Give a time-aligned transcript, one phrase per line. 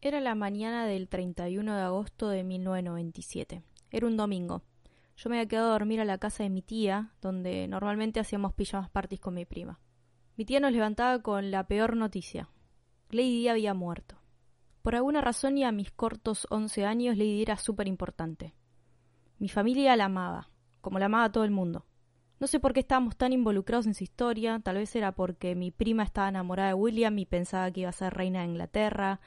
[0.00, 3.62] Era la mañana del 31 de agosto de 1997.
[3.90, 4.62] Era un domingo.
[5.16, 8.52] Yo me había quedado a dormir a la casa de mi tía, donde normalmente hacíamos
[8.52, 9.80] pijamas parties con mi prima.
[10.36, 12.48] Mi tía nos levantaba con la peor noticia.
[13.10, 14.20] Lady había muerto.
[14.82, 18.54] Por alguna razón y a mis cortos 11 años, Lady era súper importante.
[19.40, 20.48] Mi familia la amaba,
[20.80, 21.86] como la amaba todo el mundo.
[22.38, 25.72] No sé por qué estábamos tan involucrados en su historia, tal vez era porque mi
[25.72, 29.20] prima estaba enamorada de William y pensaba que iba a ser reina de Inglaterra,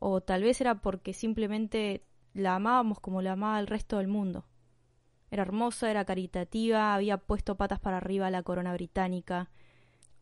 [0.00, 2.02] o tal vez era porque simplemente
[2.34, 4.46] la amábamos como la amaba el resto del mundo.
[5.30, 9.50] Era hermosa, era caritativa, había puesto patas para arriba a la corona británica,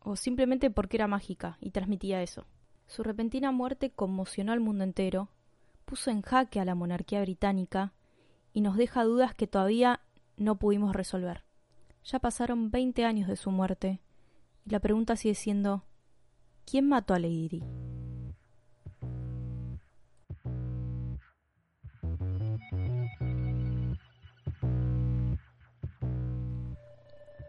[0.00, 2.44] o simplemente porque era mágica y transmitía eso.
[2.86, 5.30] Su repentina muerte conmocionó al mundo entero,
[5.84, 7.94] puso en jaque a la monarquía británica
[8.52, 10.00] y nos deja dudas que todavía
[10.36, 11.44] no pudimos resolver.
[12.04, 14.00] Ya pasaron 20 años de su muerte
[14.66, 15.84] y la pregunta sigue siendo
[16.64, 17.62] ¿quién mató a Lady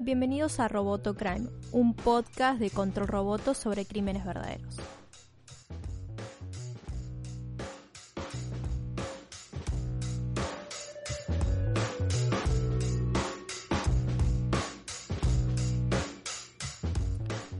[0.09, 4.75] Bienvenidos a Roboto Crime, un podcast de Control Roboto sobre crímenes verdaderos.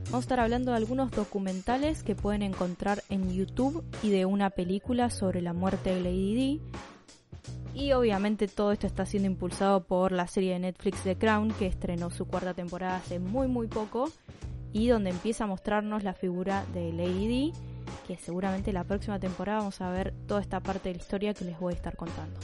[0.06, 4.50] Vamos a estar hablando de algunos documentales que pueden encontrar en YouTube y de una
[4.50, 6.69] película sobre la muerte de Lady Di.
[7.74, 11.66] Y obviamente todo esto está siendo impulsado por la serie de Netflix The Crown que
[11.66, 14.10] estrenó su cuarta temporada hace muy muy poco
[14.72, 17.52] y donde empieza a mostrarnos la figura de Lady Di,
[18.06, 21.44] que seguramente la próxima temporada vamos a ver toda esta parte de la historia que
[21.44, 22.38] les voy a estar contando.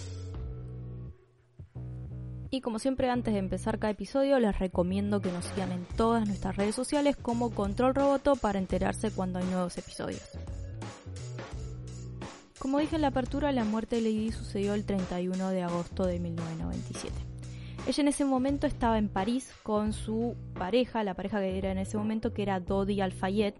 [2.50, 6.26] Y como siempre antes de empezar cada episodio les recomiendo que nos sigan en todas
[6.26, 10.30] nuestras redes sociales como Control Roboto para enterarse cuando hay nuevos episodios.
[12.58, 16.18] Como dije en la apertura, la muerte de Lady sucedió el 31 de agosto de
[16.18, 17.14] 1997.
[17.86, 21.78] Ella en ese momento estaba en París con su pareja, la pareja que era en
[21.78, 23.54] ese momento, que era Dodi Al-Fayed,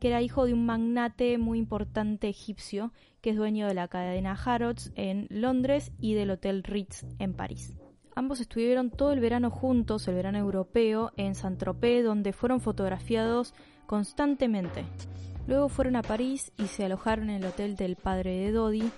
[0.00, 4.32] que era hijo de un magnate muy importante egipcio, que es dueño de la cadena
[4.32, 7.74] Harrods en Londres y del Hotel Ritz en París.
[8.16, 13.54] Ambos estuvieron todo el verano juntos, el verano europeo, en Saint-Tropez, donde fueron fotografiados
[13.86, 14.84] constantemente.
[15.48, 18.92] Luego fueron a París y se alojaron en el hotel del padre de Dodi,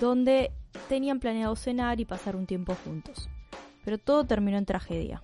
[0.00, 0.50] donde
[0.88, 3.28] tenían planeado cenar y pasar un tiempo juntos.
[3.84, 5.22] Pero todo terminó en tragedia.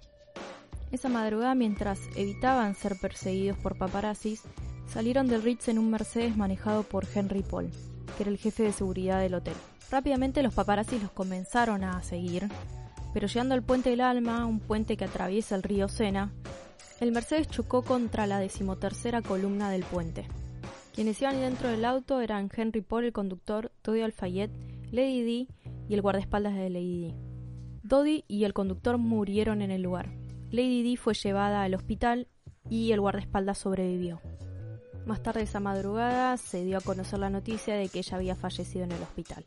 [0.93, 4.43] Esa madrugada, mientras evitaban ser perseguidos por paparazzis,
[4.87, 7.71] salieron del Ritz en un Mercedes manejado por Henry Paul,
[8.16, 9.56] que era el jefe de seguridad del hotel.
[9.91, 12.49] Rápidamente los paparazzis los comenzaron a seguir,
[13.12, 16.31] pero llegando al puente del Alma, un puente que atraviesa el río Sena,
[17.00, 20.28] el Mercedes chocó contra la decimotercera columna del puente.
[20.98, 24.50] Quienes iban dentro del auto eran Henry Paul, el conductor, Dodi Alfayet,
[24.91, 25.48] Lady Di
[25.88, 27.14] y el guardaespaldas de Lady Di.
[27.84, 30.10] Dodi y el conductor murieron en el lugar.
[30.50, 32.26] Lady Di fue llevada al hospital
[32.69, 34.20] y el guardaespaldas sobrevivió.
[35.06, 38.82] Más tarde esa madrugada se dio a conocer la noticia de que ella había fallecido
[38.82, 39.44] en el hospital.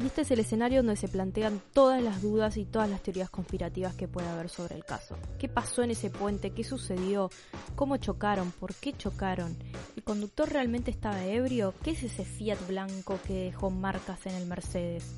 [0.00, 3.30] Y este es el escenario donde se plantean todas las dudas y todas las teorías
[3.30, 5.16] conspirativas que puede haber sobre el caso.
[5.40, 6.50] ¿Qué pasó en ese puente?
[6.50, 7.30] ¿Qué sucedió?
[7.74, 8.52] ¿Cómo chocaron?
[8.52, 9.56] ¿Por qué chocaron?
[9.96, 11.74] ¿El conductor realmente estaba ebrio?
[11.82, 15.16] ¿Qué es ese Fiat blanco que dejó marcas en el Mercedes?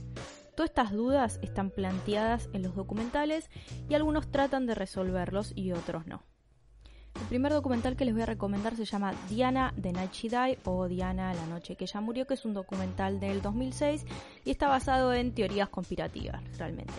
[0.56, 3.50] Todas estas dudas están planteadas en los documentales
[3.88, 6.22] y algunos tratan de resolverlos y otros no.
[7.20, 10.58] El primer documental que les voy a recomendar se llama Diana The Night She Died
[10.64, 14.04] o Diana la noche que ella murió, que es un documental del 2006
[14.44, 16.92] y está basado en teorías conspirativas realmente.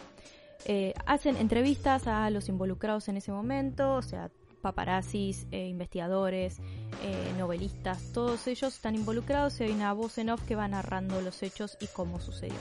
[0.66, 4.30] Eh, hacen entrevistas a los involucrados en ese momento, o sea,
[4.62, 6.60] paparazzis, eh, investigadores,
[7.04, 11.20] eh, novelistas, todos ellos están involucrados y hay una voz en off que va narrando
[11.22, 12.60] los hechos y cómo sucedió.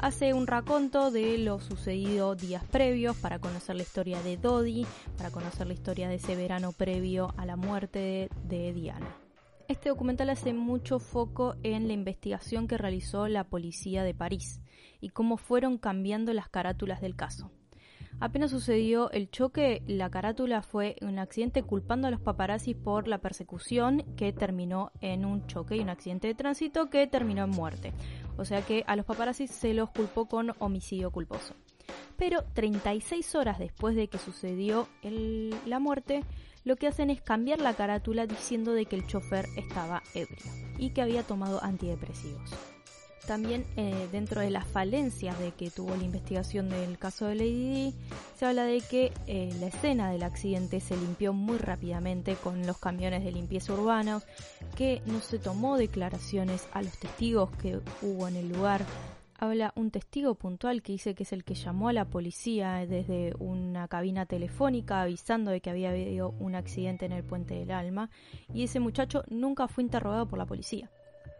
[0.00, 5.30] Hace un raconto de lo sucedido días previos para conocer la historia de Dodi, para
[5.30, 9.16] conocer la historia de ese verano previo a la muerte de, de Diana.
[9.68, 14.60] Este documental hace mucho foco en la investigación que realizó la policía de París
[15.00, 17.50] y cómo fueron cambiando las carátulas del caso.
[18.20, 23.18] Apenas sucedió el choque, la carátula fue un accidente culpando a los paparazzis por la
[23.18, 27.92] persecución que terminó en un choque y un accidente de tránsito que terminó en muerte.
[28.36, 31.54] O sea que a los paparazzis se los culpó con homicidio culposo.
[32.16, 34.88] Pero 36 horas después de que sucedió
[35.64, 36.24] la muerte,
[36.64, 40.90] lo que hacen es cambiar la carátula diciendo de que el chofer estaba ebrio y
[40.90, 42.77] que había tomado antidepresivos.
[43.28, 47.72] También eh, dentro de las falencias de que tuvo la investigación del caso de Lady
[47.74, 47.94] Di,
[48.34, 52.78] se habla de que eh, la escena del accidente se limpió muy rápidamente con los
[52.78, 54.24] camiones de limpieza urbanos,
[54.76, 58.86] que no se tomó declaraciones a los testigos que hubo en el lugar.
[59.38, 63.34] Habla un testigo puntual que dice que es el que llamó a la policía desde
[63.38, 68.08] una cabina telefónica avisando de que había habido un accidente en el puente del Alma
[68.54, 70.90] y ese muchacho nunca fue interrogado por la policía.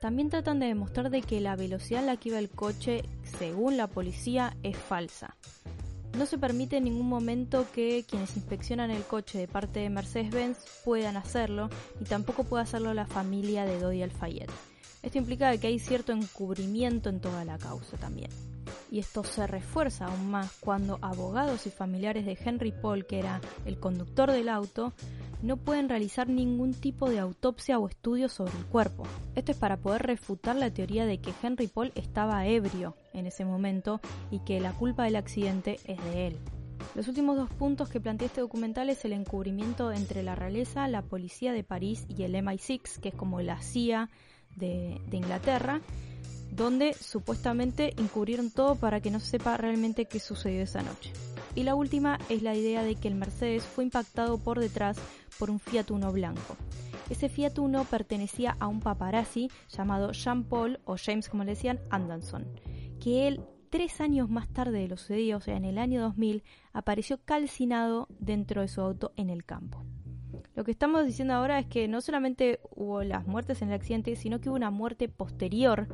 [0.01, 3.03] También tratan de demostrar de que la velocidad en la que iba el coche,
[3.39, 5.37] según la policía, es falsa.
[6.17, 10.59] No se permite en ningún momento que quienes inspeccionan el coche de parte de Mercedes-Benz
[10.85, 11.69] puedan hacerlo,
[12.01, 14.51] y tampoco puede hacerlo la familia de Dodi Alfayet.
[15.03, 18.31] Esto implica que hay cierto encubrimiento en toda la causa también.
[18.91, 23.41] Y esto se refuerza aún más cuando abogados y familiares de Henry Paul, que era
[23.65, 24.93] el conductor del auto,
[25.43, 29.05] no pueden realizar ningún tipo de autopsia o estudio sobre el cuerpo.
[29.35, 33.45] Esto es para poder refutar la teoría de que Henry Paul estaba ebrio en ese
[33.45, 34.01] momento
[34.31, 36.37] y que la culpa del accidente es de él.
[36.95, 41.03] Los últimos dos puntos que plantea este documental es el encubrimiento entre la realeza, la
[41.03, 44.11] policía de París y el MI6, que es como la CIA
[44.57, 45.81] de, de Inglaterra,
[46.51, 51.13] donde supuestamente encubrieron todo para que no se sepa realmente qué sucedió esa noche.
[51.59, 54.97] Y la última es la idea de que el Mercedes fue impactado por detrás
[55.41, 56.57] por un Fiat Uno blanco.
[57.11, 61.81] Ese Fiat Uno pertenecía a un paparazzi llamado Jean Paul o James como le decían
[61.91, 62.47] Anderson,
[63.01, 63.41] que él
[63.71, 68.07] tres años más tarde de lo sucedido, o sea en el año 2000, apareció calcinado
[68.21, 69.85] dentro de su auto en el campo.
[70.55, 74.15] Lo que estamos diciendo ahora es que no solamente hubo las muertes en el accidente,
[74.15, 75.89] sino que hubo una muerte posterior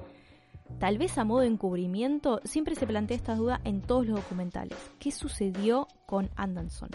[0.85, 4.77] tal vez a modo de encubrimiento, siempre se plantea esta duda en todos los documentales.
[4.99, 6.91] ¿Qué sucedió con Anderson?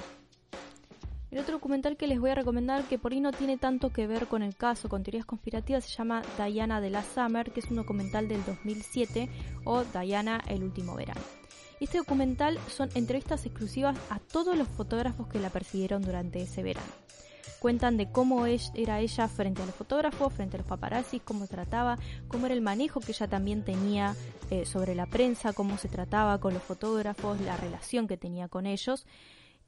[1.32, 4.06] El otro documental que les voy a recomendar, que por ahí no tiene tanto que
[4.06, 7.72] ver con el caso, con teorías conspirativas, se llama Diana de la Summer, que es
[7.72, 9.28] un documental del 2007,
[9.64, 11.22] o Diana el último verano.
[11.80, 16.92] Este documental son entrevistas exclusivas a todos los fotógrafos que la persiguieron durante ese verano
[17.60, 21.98] cuentan de cómo era ella frente a los fotógrafos, frente a los paparazzis, cómo trataba,
[22.28, 24.16] cómo era el manejo que ella también tenía
[24.50, 28.66] eh, sobre la prensa, cómo se trataba con los fotógrafos, la relación que tenía con
[28.66, 29.06] ellos.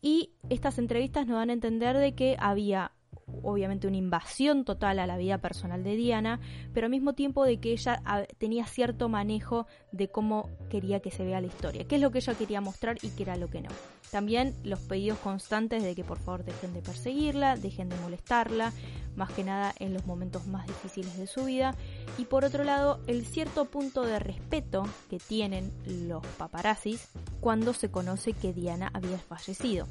[0.01, 2.91] Y estas entrevistas nos dan a entender de que había
[3.43, 6.39] obviamente una invasión total a la vida personal de Diana,
[6.73, 11.11] pero al mismo tiempo de que ella ah, tenía cierto manejo de cómo quería que
[11.11, 13.49] se vea la historia, qué es lo que ella quería mostrar y qué era lo
[13.49, 13.69] que no.
[14.11, 18.73] También los pedidos constantes de que por favor dejen de perseguirla, dejen de molestarla,
[19.15, 21.75] más que nada en los momentos más difíciles de su vida.
[22.17, 27.07] Y por otro lado, el cierto punto de respeto que tienen los paparazzis
[27.39, 29.87] cuando se conoce que Diana había fallecido.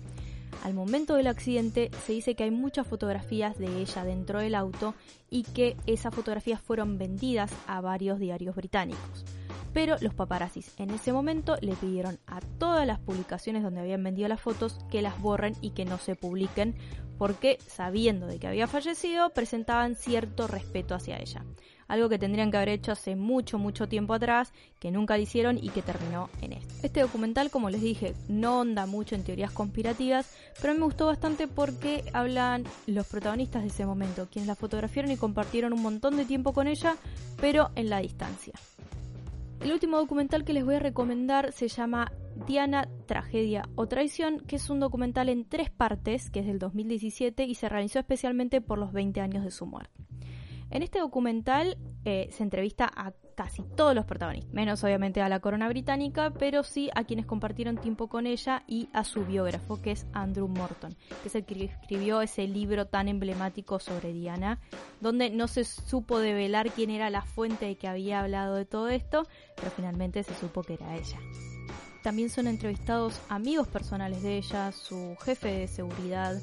[0.62, 4.94] Al momento del accidente se dice que hay muchas fotografías de ella dentro del auto
[5.30, 9.24] y que esas fotografías fueron vendidas a varios diarios británicos.
[9.72, 14.28] Pero los paparazzis en ese momento le pidieron a todas las publicaciones donde habían vendido
[14.28, 16.74] las fotos que las borren y que no se publiquen
[17.18, 21.44] porque sabiendo de que había fallecido presentaban cierto respeto hacia ella
[21.90, 25.58] algo que tendrían que haber hecho hace mucho, mucho tiempo atrás, que nunca lo hicieron
[25.60, 26.72] y que terminó en esto.
[26.84, 30.32] Este documental, como les dije, no onda mucho en teorías conspirativas,
[30.62, 35.16] pero me gustó bastante porque hablan los protagonistas de ese momento, quienes la fotografiaron y
[35.16, 36.96] compartieron un montón de tiempo con ella,
[37.40, 38.52] pero en la distancia.
[39.60, 42.10] El último documental que les voy a recomendar se llama
[42.46, 47.44] Diana, Tragedia o Traición, que es un documental en tres partes, que es del 2017
[47.44, 50.06] y se realizó especialmente por los 20 años de su muerte.
[50.70, 51.76] En este documental
[52.06, 56.62] eh, se entrevista a casi todos los protagonistas, menos obviamente a la corona británica, pero
[56.62, 60.94] sí a quienes compartieron tiempo con ella y a su biógrafo, que es Andrew Morton,
[61.22, 64.58] que es el que escribió ese libro tan emblemático sobre Diana,
[65.00, 68.90] donde no se supo develar quién era la fuente de que había hablado de todo
[68.90, 69.26] esto,
[69.56, 71.18] pero finalmente se supo que era ella.
[72.02, 76.38] También son entrevistados amigos personales de ella, su jefe de seguridad,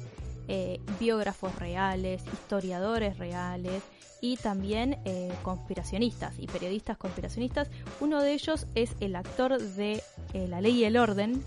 [0.48, 3.82] eh, biógrafos reales, historiadores reales
[4.20, 7.70] y también eh, conspiracionistas y periodistas conspiracionistas.
[8.00, 10.02] Uno de ellos es el actor de
[10.32, 11.42] eh, La Ley y el Orden,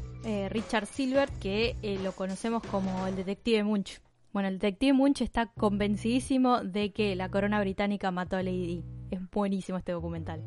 [0.50, 4.00] Richard Silver, que lo conocemos como el detective Munch.
[4.31, 8.84] Bueno, el detective Munch está convencidísimo de que la corona británica mató a Lady.
[9.10, 10.43] Es buenísimo este documental.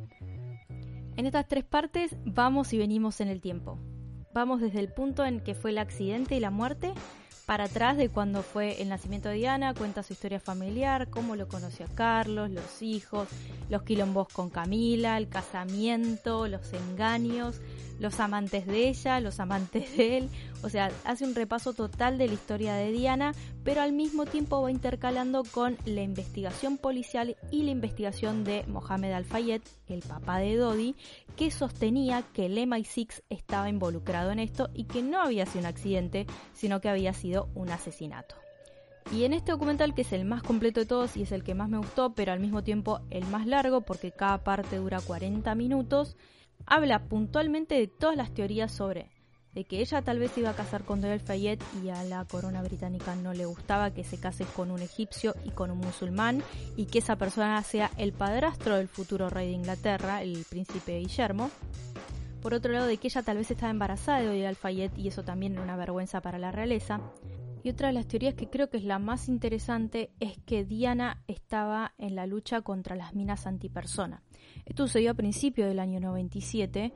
[1.17, 3.81] En estas tres partes vamos y venimos en el tiempo.
[4.33, 6.93] Vamos desde el punto en que fue el accidente y la muerte
[7.47, 11.47] para atrás de cuando fue el nacimiento de Diana, cuenta su historia familiar, cómo lo
[11.47, 13.29] conoció a Carlos, los hijos,
[13.69, 17.61] los quilombos con Camila, el casamiento, los engaños,
[17.99, 20.29] los amantes de ella, los amantes de él.
[20.63, 23.35] O sea, hace un repaso total de la historia de Diana,
[23.65, 29.13] pero al mismo tiempo va intercalando con la investigación policial y la investigación de Mohamed
[29.13, 30.95] Al-Fayed, el papá de Dodi,
[31.37, 35.67] que sostenía que el MI6 estaba involucrado en esto y que no había sido un
[35.67, 38.37] accidente, sino que había sido un asesinato.
[39.13, 41.55] Y en este documental, que es el más completo de todos y es el que
[41.55, 45.55] más me gustó, pero al mismo tiempo el más largo, porque cada parte dura 40
[45.55, 46.17] minutos,
[46.67, 49.11] habla puntualmente de todas las teorías sobre
[49.55, 53.15] de que ella tal vez iba a casar con Fayette y a la corona británica
[53.15, 56.43] no le gustaba que se case con un egipcio y con un musulmán
[56.77, 61.51] y que esa persona sea el padrastro del futuro rey de Inglaterra, el príncipe Guillermo.
[62.43, 65.23] Por otro lado, de que ella tal vez estaba embarazada de Doyle Fayette y eso
[65.23, 67.01] también era una vergüenza para la realeza.
[67.65, 71.23] Y otra de las teorías que creo que es la más interesante es que Diana
[71.27, 74.23] estaba en la lucha contra las minas antipersona.
[74.67, 76.93] Esto sucedió a principios del año 97,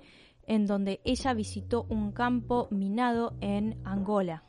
[0.46, 4.44] en donde ella visitó un campo minado en Angola.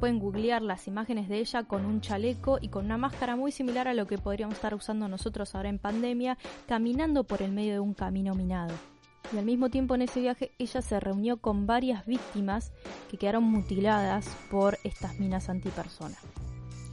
[0.00, 3.88] Pueden googlear las imágenes de ella con un chaleco y con una máscara muy similar
[3.88, 7.80] a lo que podríamos estar usando nosotros ahora en pandemia, caminando por el medio de
[7.80, 8.74] un camino minado
[9.32, 12.72] y al mismo tiempo en ese viaje ella se reunió con varias víctimas
[13.10, 16.16] que quedaron mutiladas por estas minas antipersona.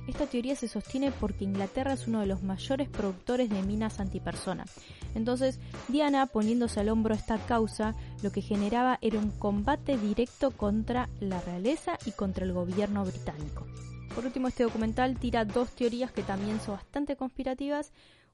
[0.08, 4.66] Esta teoría se sostiene porque Inglaterra es uno de los mayores productores de minas antipersona.
[5.14, 11.08] Entonces, Diana, poniéndose al hombro esta causa, lo que generaba era un combate directo contra
[11.20, 13.68] la realeza y contra el gobierno británico.
[14.16, 17.92] Por último, este documental tira dos teorías que también son bastante conspirativas.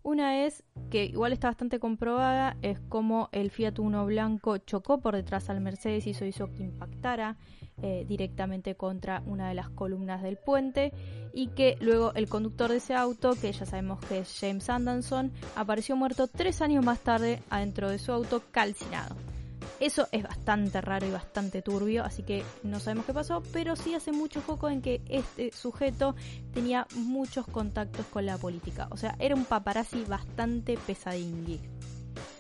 [0.08, 5.18] Una es, que igual está bastante comprobada, es como el Fiat Uno blanco chocó por
[5.18, 7.36] detrás al Mercedes y eso hizo que impactara
[7.82, 10.94] eh, directamente contra una de las columnas del puente
[11.34, 15.34] y que luego el conductor de ese auto, que ya sabemos que es James Anderson,
[15.58, 19.14] apareció muerto tres años más tarde adentro de su auto calcinado.
[19.80, 23.94] Eso es bastante raro y bastante turbio, así que no sabemos qué pasó, pero sí
[23.94, 26.16] hace mucho foco en que este sujeto
[26.52, 28.88] tenía muchos contactos con la política.
[28.90, 31.60] O sea, era un paparazzi bastante pesadingui.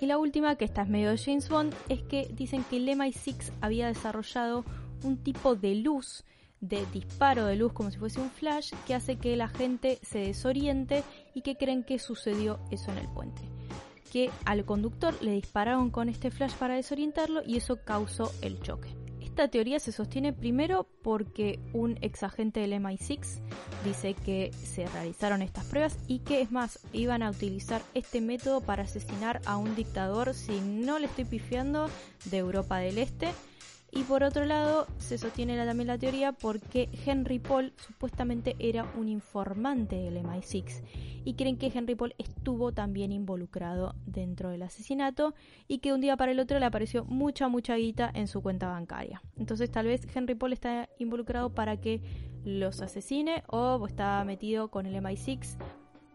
[0.02, 2.88] Y la última, que esta es medio de James Bond, es que dicen que el
[2.88, 4.66] MI6 había desarrollado
[5.04, 6.24] un tipo de luz,
[6.60, 10.20] de disparo de luz como si fuese un flash, que hace que la gente se
[10.20, 11.04] desoriente
[11.36, 13.57] y que creen que sucedió eso en el puente
[14.18, 18.90] que al conductor le dispararon con este flash para desorientarlo y eso causó el choque.
[19.22, 23.40] Esta teoría se sostiene primero porque un ex agente del MI6
[23.86, 28.62] dice que se realizaron estas pruebas y que es más, iban a utilizar este método
[28.62, 31.88] para asesinar a un dictador, si no le estoy pifiando,
[32.26, 33.28] de Europa del Este
[33.92, 39.08] y por otro lado, se sostiene también la teoría porque Henry Paul supuestamente era un
[39.08, 40.84] informante del MI6
[41.24, 45.34] y creen que Henry Paul estuvo también involucrado dentro del asesinato
[45.68, 48.68] y que un día para el otro le apareció mucha, mucha guita en su cuenta
[48.68, 49.22] bancaria.
[49.38, 52.02] Entonces tal vez Henry Paul está involucrado para que
[52.44, 55.58] los asesine o está metido con el MI6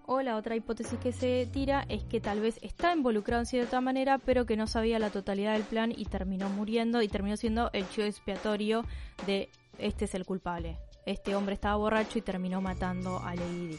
[0.07, 3.81] o la otra hipótesis que se tira es que tal vez está involucrado en cierta
[3.81, 7.71] manera, pero que no sabía la totalidad del plan y terminó muriendo y terminó siendo
[7.73, 8.85] el chivo expiatorio
[9.27, 10.79] de este es el culpable.
[11.07, 13.79] Este hombre estaba borracho y terminó matando a Lady.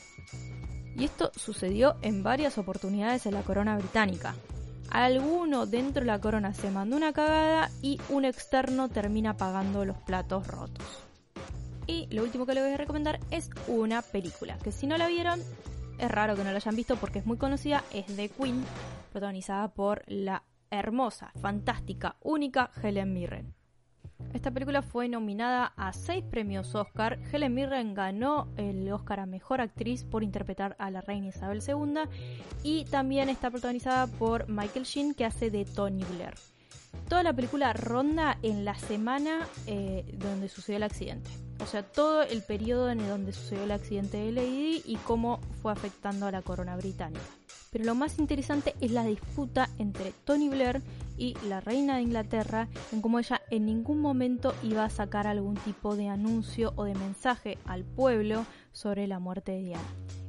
[0.96, 4.36] Y esto sucedió en varias oportunidades en la corona británica.
[4.90, 9.98] Alguno dentro de la corona se mandó una cagada y un externo termina pagando los
[9.98, 10.86] platos rotos.
[11.88, 15.08] Y lo último que les voy a recomendar es una película, que si no la
[15.08, 15.42] vieron,
[15.98, 18.64] es raro que no la hayan visto porque es muy conocida, es The Queen,
[19.12, 23.54] protagonizada por la hermosa, fantástica, única Helen Mirren.
[24.34, 27.20] Esta película fue nominada a seis premios Oscar.
[27.32, 32.02] Helen Mirren ganó el Oscar a Mejor Actriz por interpretar a la reina Isabel II
[32.64, 36.53] y también está protagonizada por Michael Sheen que hace de Tony Blair.
[37.08, 41.30] Toda la película ronda en la semana eh, donde sucedió el accidente.
[41.62, 45.72] O sea, todo el periodo en donde sucedió el accidente de Lady y cómo fue
[45.72, 47.22] afectando a la corona británica.
[47.72, 50.82] Pero lo más interesante es la disputa entre Tony Blair
[51.18, 55.56] y la reina de Inglaterra en cómo ella en ningún momento iba a sacar algún
[55.56, 59.88] tipo de anuncio o de mensaje al pueblo sobre la muerte de Diana,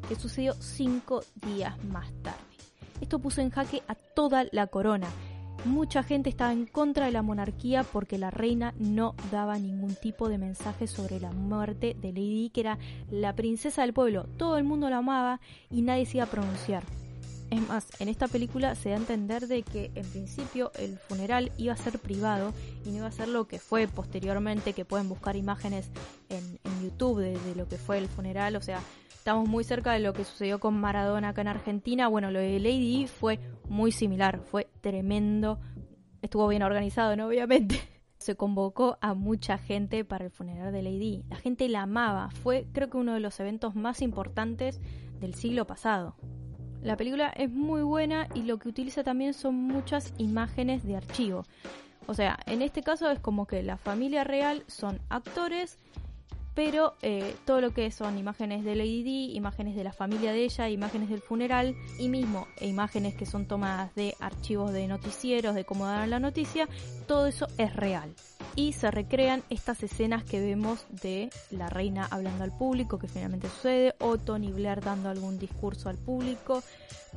[0.09, 2.38] que sucedió cinco días más tarde.
[3.00, 5.09] Esto puso en jaque a toda la corona
[5.64, 10.28] mucha gente estaba en contra de la monarquía porque la reina no daba ningún tipo
[10.28, 12.78] de mensaje sobre la muerte de Lady que era
[13.11, 14.26] la princesa del pueblo.
[14.37, 15.40] Todo el mundo la amaba
[15.71, 16.85] y nadie se iba a pronunciar.
[17.50, 21.52] Es más, en esta película se da a entender de que en principio el funeral
[21.56, 22.52] iba a ser privado
[22.85, 25.88] y no iba a ser lo que fue posteriormente, que pueden buscar imágenes
[26.30, 28.80] en, YouTube de, de lo que fue el funeral, o sea,
[29.24, 32.08] estamos muy cerca de lo que sucedió con Maradona acá en Argentina.
[32.08, 33.40] Bueno, lo de Lady fue
[33.70, 35.58] muy similar, fue tremendo,
[36.20, 37.28] estuvo bien organizado, ¿no?
[37.28, 37.80] Obviamente.
[38.18, 41.24] Se convocó a mucha gente para el funeral de Lady.
[41.30, 44.78] La gente la amaba, fue creo que uno de los eventos más importantes
[45.20, 46.16] del siglo pasado.
[46.82, 51.44] La película es muy buena y lo que utiliza también son muchas imágenes de archivo.
[52.06, 55.78] O sea, en este caso es como que la familia real son actores
[56.54, 60.44] pero eh, todo lo que son imágenes de Lady Di, imágenes de la familia de
[60.44, 65.54] ella, imágenes del funeral y mismo e imágenes que son tomadas de archivos de noticieros,
[65.54, 66.68] de cómo daban la noticia,
[67.06, 68.14] todo eso es real.
[68.56, 73.49] Y se recrean estas escenas que vemos de la reina hablando al público, que finalmente
[73.49, 76.62] sucede, o Tony Blair dando algún discurso al público.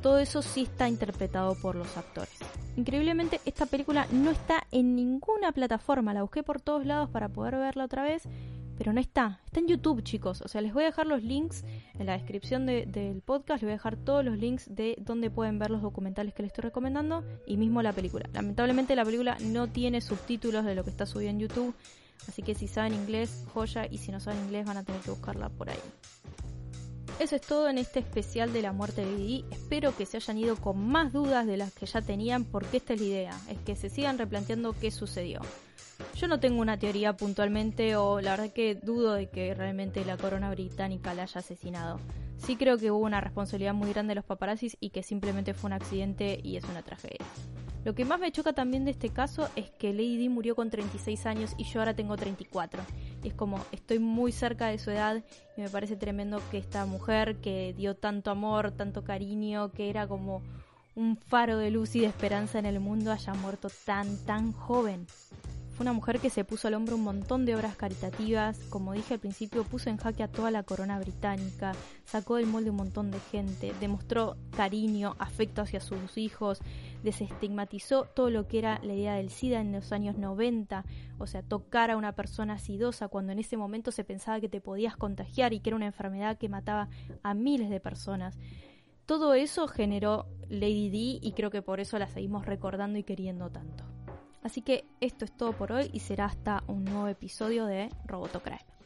[0.02, 2.34] Todo eso sí está interpretado por los actores.
[2.76, 7.56] Increíblemente esta película no está en ninguna plataforma, la busqué por todos lados para poder
[7.56, 8.22] verla otra vez
[8.78, 9.40] pero no está.
[9.44, 10.40] Está en YouTube, chicos.
[10.40, 11.64] O sea, les voy a dejar los links
[11.98, 13.60] en la descripción del podcast.
[13.60, 16.50] Les voy a dejar todos los links de donde pueden ver los documentales que les
[16.50, 18.30] estoy recomendando y mismo la película.
[18.32, 21.74] Lamentablemente la película no tiene subtítulos de lo que está subido en YouTube.
[22.28, 23.86] Así que si saben inglés, joya.
[23.90, 25.80] Y si no saben inglés, van a tener que buscarla por ahí.
[27.18, 29.44] Eso es todo en este especial de la muerte de Didi.
[29.50, 32.94] Espero que se hayan ido con más dudas de las que ya tenían, porque esta
[32.94, 35.40] es la idea, es que se sigan replanteando qué sucedió.
[36.18, 40.16] Yo no tengo una teoría puntualmente o la verdad que dudo de que realmente la
[40.16, 42.00] corona británica la haya asesinado.
[42.38, 45.68] Sí creo que hubo una responsabilidad muy grande de los paparazzis y que simplemente fue
[45.68, 47.24] un accidente y es una tragedia.
[47.84, 51.24] Lo que más me choca también de este caso es que Lady murió con 36
[51.26, 52.82] años y yo ahora tengo 34.
[53.22, 55.22] Y es como, estoy muy cerca de su edad
[55.56, 60.06] y me parece tremendo que esta mujer que dio tanto amor, tanto cariño, que era
[60.06, 60.42] como
[60.96, 65.06] un faro de luz y de esperanza en el mundo, haya muerto tan, tan joven.
[65.78, 69.14] Fue una mujer que se puso al hombro un montón de obras caritativas, como dije
[69.14, 71.70] al principio, puso en jaque a toda la corona británica,
[72.04, 76.58] sacó del molde un montón de gente, demostró cariño, afecto hacia sus hijos,
[77.04, 80.84] desestigmatizó todo lo que era la idea del SIDA en los años 90,
[81.16, 84.60] o sea, tocar a una persona sidosa cuando en ese momento se pensaba que te
[84.60, 86.88] podías contagiar y que era una enfermedad que mataba
[87.22, 88.36] a miles de personas.
[89.06, 93.48] Todo eso generó Lady D y creo que por eso la seguimos recordando y queriendo
[93.48, 93.97] tanto.
[94.48, 98.77] Así que esto es todo por hoy y será hasta un nuevo episodio de Robotocraft.